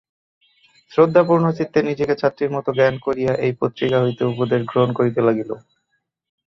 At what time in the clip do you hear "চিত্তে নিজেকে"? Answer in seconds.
1.57-2.13